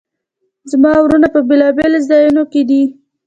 زما 0.71 0.91
وروڼه 1.01 1.27
په 1.35 1.39
بیلابیلو 1.49 1.99
ځایونو 2.09 2.43
کې 2.51 2.61
دي 2.69 2.83